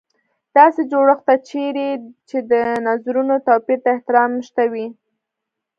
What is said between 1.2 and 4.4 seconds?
ته چېرې چې د نظرونو توپیر ته احترام